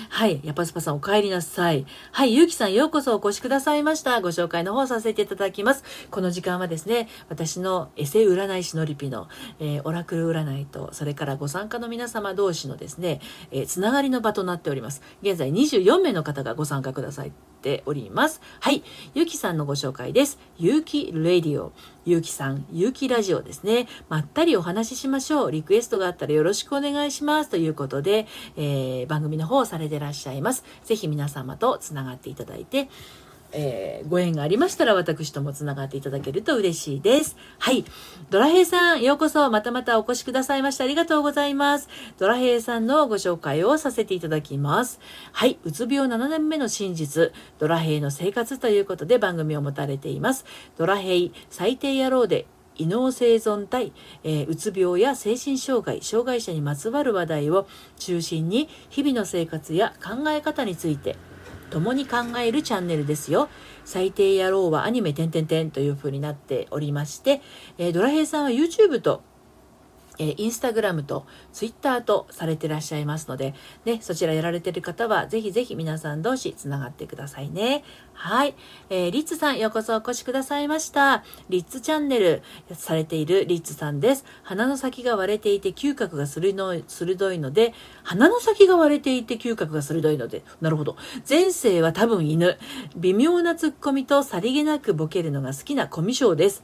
[0.09, 0.39] はい。
[0.43, 1.85] やぱスパさんお帰りなさい。
[2.11, 2.35] はい。
[2.35, 4.21] ゆうきさんようこそお越しくださいました。
[4.21, 5.83] ご紹介の方させていただきます。
[6.09, 9.27] この時間はですね、私のエセ占い師のりぴの、
[9.59, 13.19] えー、オラクル占いと、それからご参加の皆様同士のですね、
[13.51, 15.01] えー、つながりの場となっております。
[15.21, 17.29] 現在24名の方がご参加くださっ
[17.61, 18.41] ております。
[18.59, 18.83] はい。
[19.13, 20.39] ゆうきさんのご紹介です。
[20.57, 21.73] ゆうきレディオ。
[22.05, 23.87] ゆうきさん、ゆうきラジオですね。
[24.07, 25.51] まったりお話ししましょう。
[25.51, 27.49] リクエストがあったらよろしくお願いします。
[27.49, 30.63] ということで、えー、番組の方をされてらっしゃいます。
[30.83, 32.89] ぜひ皆様とつながっていただいて、
[33.51, 37.35] えー、ご縁がありましたら私ともつながっていただけると嬉しいです。
[37.57, 37.83] はい。
[38.29, 41.89] ドラヘイさん、ようこそまたまたお越しくださいましてありがとうございます。
[42.17, 44.99] ドラヘイさんのご紹介をさせていただきます。
[45.31, 45.57] はい。
[45.63, 50.45] うつ病7年目の真実、ドラヘイの生活ということで番組を持たれています。
[50.77, 52.45] ドラヘイ、最低野郎で
[52.79, 53.91] 異能生存体、
[54.23, 61.15] えー、うつ病や精神障害、障害者にまつわる話題を中心に日々の生活や考え方について
[61.69, 63.47] 共に考えるチャンネルですよ。
[63.85, 67.41] 最低野郎はアニメ点々点という風になっておりまして、
[67.77, 69.21] えー、ドラヘイさんは YouTube と
[70.19, 73.55] えインスタグラムとツイッターとされてらっしゃいますので、
[73.85, 77.83] ね、そちらやられてる方は、ぜひぜひ皆さん同士つながってくださいね。
[78.13, 78.55] はい。
[78.89, 81.23] えー、リッツさん、ようこそお越しくださいました。
[81.47, 84.25] リッツチャンネルされているリッツさんです。
[84.43, 86.51] 鼻の先が割れていて嗅覚が鋭
[87.31, 90.97] いので、鼻の先が割れていて嗅覚が鋭いので、なるほど。
[91.27, 92.57] 前世は多分犬。
[92.97, 96.61] 微妙なツッコミとさりげなくボケるのが好きなコミュ障です。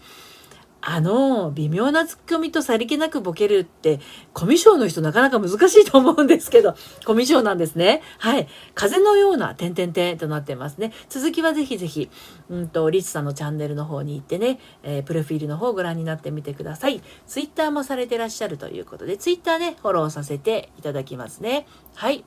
[0.88, 4.00] あの、微妙なツッコミとさりげなくボケるって、
[4.34, 6.76] コミュ障の人なかなか難しいと思うんですけど、
[7.08, 8.04] コミュ障なんですね。
[8.20, 8.48] はい。
[8.76, 10.94] 風のような点々点となってますね。
[11.10, 12.12] 続きはぜひぜひ、
[12.52, 17.02] うんと、リツさんのチャンネルの方に行ってね、えー、プロフィールの方をご覧になってみてください。
[17.26, 21.66] ツイッターもされてらっしゃるということで、ツイッターね、フォローさせていただきますね。
[21.96, 22.24] はい。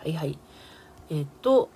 [0.00, 0.36] はいはい。
[1.10, 1.70] えー、っと、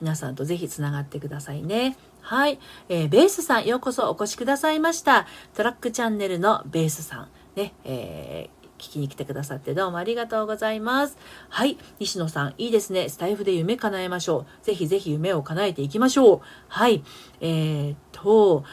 [0.00, 1.96] 皆さんとぜひつながってくださいね。
[2.20, 5.26] はい、えー、ベースさん、ようこそお越しくださいました。
[5.54, 11.18] トラックチャンネルのベースさん、ね、えー聞きに来てくださってどうもありがとうございます。
[11.50, 11.76] はい。
[11.98, 13.10] 西野さん、いいですね。
[13.10, 14.64] スタイフで夢叶えましょう。
[14.64, 16.40] ぜひぜひ夢を叶えていきましょう。
[16.68, 17.04] はい。
[17.42, 18.64] えー、っと、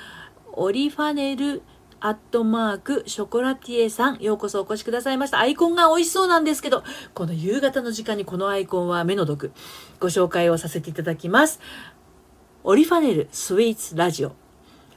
[0.53, 1.61] オリファネル
[1.99, 5.39] アットマーク、ショコラティエさん、ようこそお越しくださいました。
[5.39, 6.83] アイコンが美味しそうなんですけど、
[7.13, 9.51] この夕方の時間にこのアイコンは目の毒。
[9.99, 11.59] ご紹介をさせていただきます。
[12.69, 14.35] オリファネルスイーツラジオ。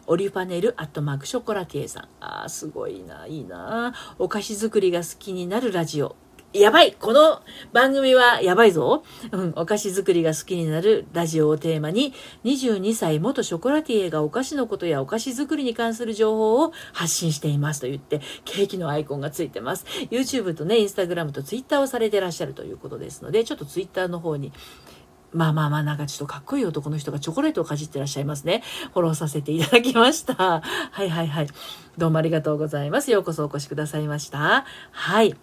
[0.08, 2.08] オリファネルアットマークショコラティエさん。
[2.18, 3.94] あー、すごいな、いいな。
[4.18, 6.16] お菓子作りが好きになるラジオ。
[6.52, 9.04] やばいこの番組はやばいぞ。
[9.30, 19.86] うん、お菓子作りが好きになるラジオをテーマに、22歳元ショコラティエがお菓子のことやお菓子作りに関する情報を発信していますと言って、ケーキのアイコンがついてます。
[20.10, 24.52] YouTube とね、Instagram と Twitter をされてらっしゃるということですので、ちょっと Twitter の方に
[25.32, 28.62] まあまあまあなんかちょっとかっこいい男の人がチョコレートをかじってらっしゃいますね。
[28.92, 30.34] フォローさせていただきました。
[30.34, 31.48] はいはいはい。
[31.98, 33.10] どうもありがとうございます。
[33.10, 34.64] ようこそお越しくださいました。
[34.90, 35.36] はい。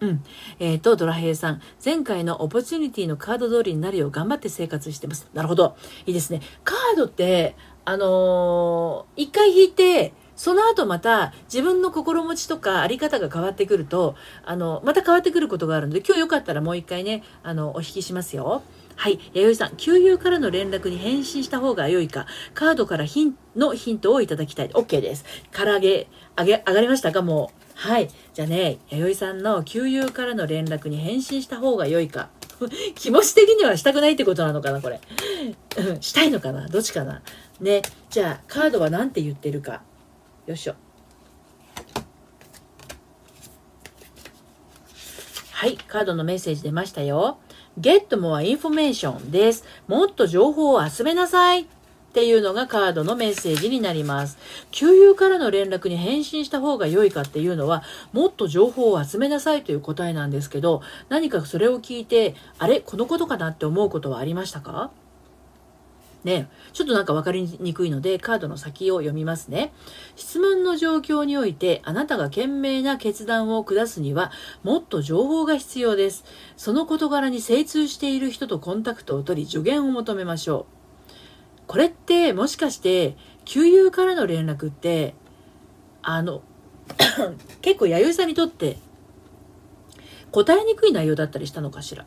[0.00, 0.24] うん。
[0.58, 1.62] えっ、ー、と、ドラヘイさん。
[1.84, 5.28] 前回のオポチュニティのカード通りになるよう頑張って生活してます。
[5.32, 5.76] なるほど。
[6.06, 6.40] いいですね。
[6.64, 18.64] カードって、あのー、一回引いて、その後また自分の心持ちとかあり方が変わってくると、あの、また変わってくることがあるので、今日よかったらもう一回ね、あの、お引きしますよ。
[18.96, 19.20] はい。
[19.34, 24.70] 弥生さん、給油からの連絡に返信した方が良いか、カードからヒンのヒントをいただきたい。
[24.70, 25.24] OK です。
[25.52, 27.22] 唐揚げ、あげ、上がりましたか？
[27.22, 27.72] もう。
[27.76, 28.08] はい。
[28.34, 32.30] じゃあね、弥生さんの給油からの連絡に返信した方が良いか。
[32.96, 35.00] 気持ち的にはしたくないってことなのかな、これ。
[36.00, 36.66] したいのかな？
[36.66, 37.22] どっちかな？
[37.60, 37.82] ね。
[38.10, 39.82] じゃあ、カードは何て言ってるか？
[40.46, 40.74] よいしょ。
[45.52, 47.38] はい、カードのメッセージ出ましたよ。
[47.80, 49.64] Get more information です。
[49.86, 51.62] もっと情報を集めなさい。
[51.62, 51.66] っ
[52.14, 54.36] ていうのがカードのメッセージになります。
[54.70, 62.80] 給油からの連絡に返信した方が良いかっていうのは、もっと情報を集めなさいという答えなんですけど、何かそれを聞いて、あれ？
[62.80, 64.90] このことかなって思うことはありましたか？
[66.24, 69.72] ね、ちょっとなんか分かりにくいのでカードの先を読みますね。
[70.14, 74.30] 質問の状況においてあなたが賢明な決断を下すには
[74.62, 76.24] もっと情報が必要です。
[76.56, 80.82] その事柄に精通している人とコンタクトを取り助言を求めましょう。
[81.66, 85.14] これってもしかして給油からの連絡って
[86.02, 86.42] あの
[87.62, 88.78] 結構弥生さんにとって
[90.30, 92.06] 答えにくい内容だったりしたのかしら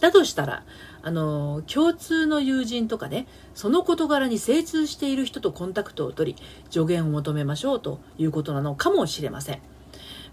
[0.00, 0.64] だとしたら
[1.02, 9.60] あの共通の友人とかねその事柄に精通している人とコンタクトを取り助言を求めましょうということなのかもしれません。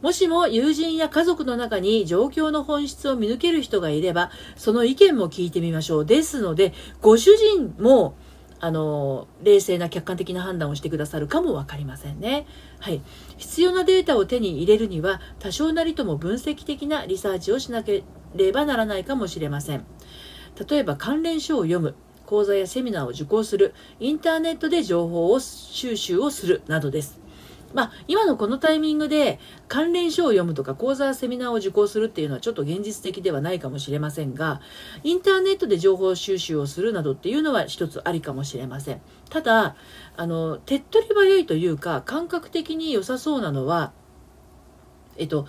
[0.01, 6.05] もしも友人や家族の中に状況の本質を見抜ける人がいれば、その意見も聞いてみましょう。
[6.05, 8.15] ですので、ご主人も、
[8.59, 12.45] あの、冷静な客観的な判断をしてくださるかもわかりませんね。
[12.79, 13.01] はい。
[13.37, 18.03] 必要なデータを手に入れるには、多少なりとも分析的なリサーチをしなけ
[18.35, 19.85] ればならないかもしれません。
[20.69, 21.95] 例えば関連書を読む。
[22.25, 27.19] 講座やセミナーを受講する、インターネットで情報を収集をするなどです。
[27.75, 29.37] まあ、今のこのタイミングで
[29.67, 34.61] 関連書を読むとか講座セミナーを受講するっていうのはちょっと現実的ではないかもしれませんが、
[35.03, 39.01] インターネットで情報収集をするなどっていうのは一つありかもしれません。
[39.29, 39.75] ただ、
[40.15, 43.91] あの、手っ取り早いというか、感覚的に良さそうなのは、
[45.17, 45.45] えっと、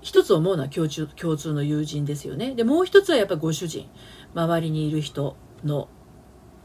[0.00, 2.54] 一つ思うのは共通の友人ですよね。
[2.56, 3.88] で、もう一つはやっぱりご主人、
[4.34, 5.88] 周りにいる人の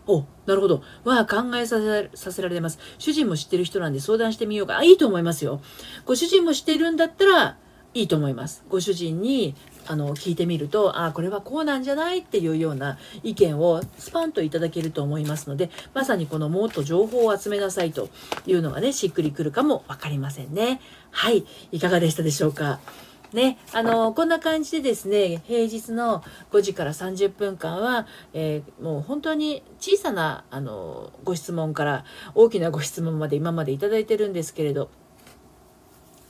[0.07, 0.81] お、なるほど。
[1.03, 2.79] は考えさせさせられます。
[2.97, 4.79] 主人も知ってる人なんで相談してみようか。
[4.79, 5.61] あ、いいと思いますよ。
[6.05, 7.57] ご主人も知ってるんだったら、
[7.93, 8.63] いいと思います。
[8.69, 9.55] ご主人に
[9.87, 18.09] あの聞いてみると、あ、これはこうなんじゃないっていうような意見をスパンといただけると思いますので、まさにこのもっと情報を集めなさいと
[18.45, 20.81] いうのがね、しっくりくるかもわかりませんね。
[21.11, 21.45] はい。
[21.71, 22.79] いかがでしたでしょうか？
[23.33, 34.89] ね、あの、こんな感じでですね、平日の5時から30分間は、えー、もう本当に小さな、あの、ご質問から大きなご質問まで今までいいてるんですけれど、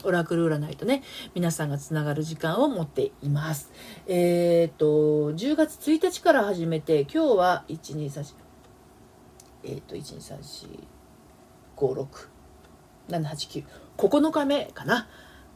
[0.02, 1.02] オラクル占いとね、
[1.34, 3.70] 皆さんがつながる時間を持っています。
[4.06, 8.34] えっ、ー、と、10月1日から始めて、今日は1、2、3、
[9.64, 10.86] えっ、ー、と、1、2、3、4、
[11.76, 12.28] 5、6、
[13.08, 13.64] 7、8、
[13.96, 15.08] 9、9日目かな。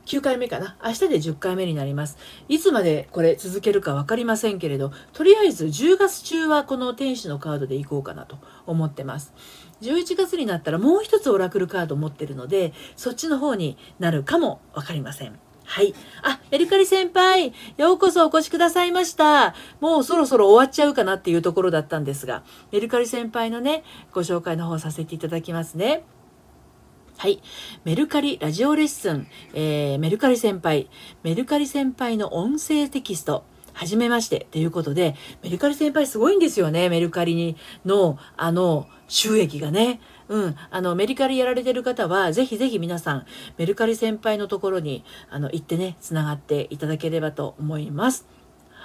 [0.06, 0.76] 9回目かな？
[0.84, 2.18] 明日で10回目になります。
[2.48, 8.36] いつまでこれ続けるか分かりませんけれど、とりあえず10月中はこの天使のカードでいこうかなと
[8.66, 9.32] 思ってます。
[9.82, 15.38] 11月になったらもう一つオラクルカード持ってるので、そっちの方になるかも分かりません。
[15.66, 15.94] はい。
[16.22, 19.54] あ、エリカリ先輩、ようこそお越しくださいました。
[19.80, 26.04] もうそろそろ終わっちゃうかなっていうところだったんですが、エリカリ先輩のね、ご紹介の方させていただきますね。
[27.16, 27.40] はい。
[27.84, 30.90] メルカリラジオレッスン、えー、メルカリ先輩、
[31.22, 34.46] メルカリ先輩の音声テキスト、はじめまして。
[34.50, 36.88] ということで、メルカリ先輩すごいんですよね。
[36.88, 40.00] メルカリにの、あの、収益がね。
[40.28, 40.56] うん。
[40.70, 43.26] あの、メルカリやられてる方は、ぜひぜひ皆さん、
[43.58, 48.26] メルカリ先輩のところに、あの、行ってね、つながっていただければと思います。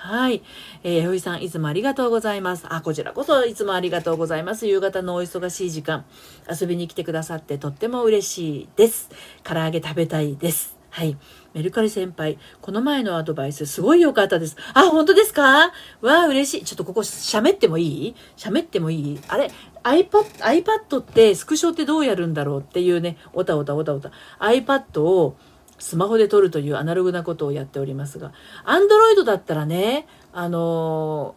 [0.02, 0.42] はい。
[0.84, 2.66] えー、ふいさん、いつもありがとうございます。
[2.70, 4.66] あ、こちらこそいつもありがとうございます。
[4.66, 6.06] 夕方のお忙しい時間、
[6.50, 9.10] 遊びに来てくださってとっても嬉しいです。
[9.44, 10.78] 唐揚げ食べたいです。
[10.90, 11.18] はい。
[11.54, 14.56] メルカリ先輩、この前のアドバイスすごい良かったです。
[14.74, 15.74] あ、本当ですか？
[16.02, 16.64] わあ、嬉しい。
[16.64, 18.16] ちょっとここ喋ってもいい？
[18.38, 19.20] 喋ってもいい？
[19.28, 19.52] あれ
[19.84, 22.60] ?iPad、iPad ってスクショってどうやるんだろう？
[22.62, 24.12] っていうね、おたおたおたおた。
[24.40, 25.36] iPad を
[25.80, 28.34] スマホで撮るというアナログなことをやっておりますが、
[28.66, 31.36] Android だったらね、あの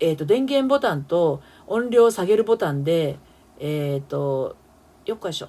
[0.00, 3.18] えっ、ー、と、電源ボタンと音量を下げるボタンで、
[3.58, 4.56] えっ、ー、と、
[5.04, 5.48] よっこいしょ。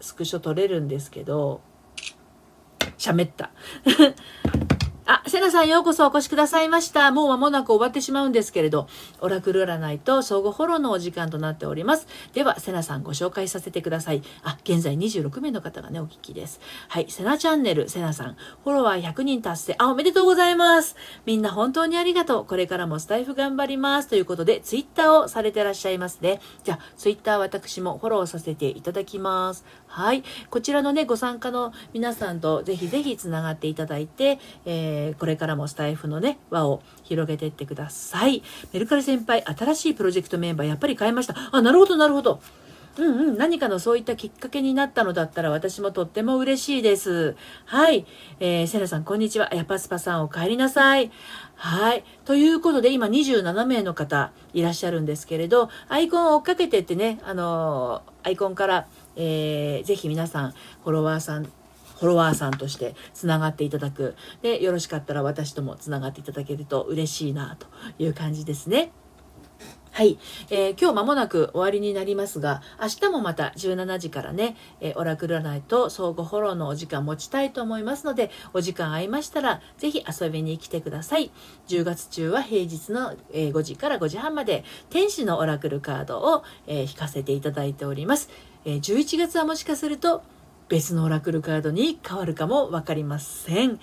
[0.00, 1.60] スクショ撮れるんですけど、
[2.96, 3.50] 喋った。
[5.06, 7.10] あ、セナさんようこそお越しくださいました。
[7.10, 8.88] もう間もなく終わってしまうんですけれど、
[9.20, 12.06] オラクル占いと相互フォローのお時間となっております。
[12.32, 14.22] では、セナさんご紹介させてください。
[14.44, 16.58] あ、現在26名の方がね、お聞きです。
[16.88, 19.74] はい、セナチャンネル、セナさん、フォロワー100人達成。
[19.78, 20.96] あ、おめでとうございます。
[21.26, 22.46] みんな本当にありがとう。
[22.46, 24.08] これからもスタイフ頑張ります。
[24.08, 26.40] ということで、ツイッターをされてらっしゃいますね。
[26.62, 29.66] じゃあ、ツイッター私もフォローさせていただきます。
[29.94, 30.24] はい。
[30.50, 38.42] こちらのね、ご参加の皆さんとぜひぜひつながっていただいて、えー、これからもスタイフのね、輪を広げていってください。
[38.72, 41.36] メルカリ先輩、新しいプロジェクトメンバーやっぱり変えました。
[41.52, 42.40] あ、なるほど、なるほど。
[42.98, 47.36] うんうん、何かのそういったきっかけになったのだったら私もとっても嬉しいです。
[47.64, 48.06] はい。
[48.40, 49.52] えー、セナさん、こんにちは。
[49.54, 51.10] やぱスパさん、お帰りなさい。
[51.56, 52.04] はい。
[52.24, 58.86] ということで、今27名の方いらっしゃるんですけれど、アイコンを追っかけてってね、あのー、アイコンから、
[59.16, 64.16] えー、ぜひ皆さん、フォロワーさん、フォロワーさんとしてつながっていただく。
[64.42, 67.66] で、よろしかったら私ともつながっていただけると嬉しいなと
[67.98, 68.92] いう感じですね。
[69.94, 70.18] はい、
[70.50, 81.30] えー、今日間もなく終わりになりますが、明日もまた17時からね、えー、オラクル占いと相互フォローのお時間持ちたいと思いますので、お時間合いましたら、ぜひ遊びに来てください。
[81.68, 88.30] 10月中は平日の、えー、5時から5時半まで、天使のオラクルカードを、え引かせていただいております。
[88.64, 90.22] え11月はもしかすると、
[90.68, 93.78] 別のオラクルカードに変わるかも分かりません。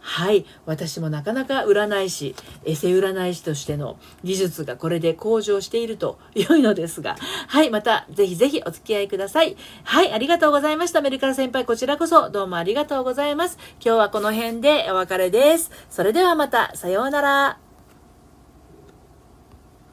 [0.00, 0.44] はい。
[0.66, 2.34] 私もなかなか占い師、
[2.66, 7.16] エセ占い師としての技術がこれで向上していると良いのですが、
[7.48, 7.70] はい。
[7.70, 9.56] また、ぜひぜひお付き合いください。
[9.82, 10.12] はい。
[10.12, 11.00] ありがとうございました。
[11.00, 13.56] メルカラ先輩、こちらこそどうもありがとうございます。
[13.82, 15.70] 今日はこの辺でお別れです。
[15.88, 17.63] それではまた、さようなら。